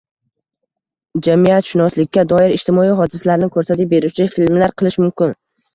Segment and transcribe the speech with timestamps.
[1.27, 5.43] jamiyatshunoslikka doir ijtimoiy hodisalarni ko‘rsatib beruvchi filmlar qilish mumkin».